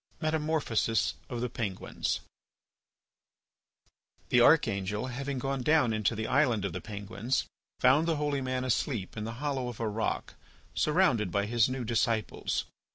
METAMORPHOSIS 0.19 1.13
OF 1.29 1.41
THE 1.41 1.49
PENGUINS 1.51 2.21
The 4.29 4.41
archangel, 4.41 5.05
having 5.13 5.37
gone 5.37 5.61
down 5.61 5.93
into 5.93 6.15
the 6.15 6.25
Island 6.25 6.65
of 6.65 6.73
the 6.73 6.81
Penguins, 6.81 7.45
found 7.79 8.07
the 8.07 8.15
holy 8.15 8.41
man 8.41 8.63
asleep 8.63 9.15
in 9.15 9.25
the 9.25 9.33
hollow 9.37 9.67
of 9.67 9.79
a 9.79 9.87
rock 9.87 10.33
surrounded 10.73 11.31
by 11.31 11.45
his 11.45 11.69
new 11.69 11.85
disciples. 11.85 12.65